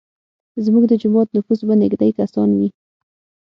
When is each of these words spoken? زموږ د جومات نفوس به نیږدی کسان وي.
زموږ 0.65 0.83
د 0.87 0.93
جومات 1.01 1.27
نفوس 1.35 1.59
به 1.67 1.73
نیږدی 1.81 2.11
کسان 2.19 2.49
وي. 2.59 2.69